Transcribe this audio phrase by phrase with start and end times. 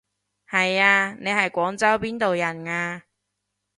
[0.49, 3.03] 係啊，你係廣州邊度人啊？